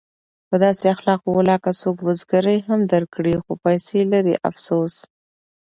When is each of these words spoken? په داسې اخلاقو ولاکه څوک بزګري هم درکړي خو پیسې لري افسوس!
په 0.49 0.55
داسې 0.63 0.85
اخلاقو 0.93 1.29
ولاکه 1.35 1.71
څوک 1.81 1.97
بزګري 2.07 2.57
هم 2.67 2.79
درکړي 2.93 3.35
خو 3.43 3.51
پیسې 3.65 3.99
لري 4.13 4.35
افسوس! 4.49 4.95